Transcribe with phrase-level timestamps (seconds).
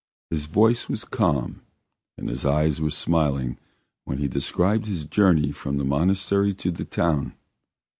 [0.31, 1.61] His voice was calm
[2.17, 3.59] and his eyes were smiling
[4.03, 7.35] while he described his journey from the monastery to the town.